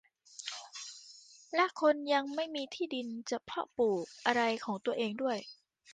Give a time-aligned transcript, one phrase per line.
[1.55, 5.37] และคนยังไม่มีที่ดินจะเพาะปลูกอะไรของตัวเองด้วย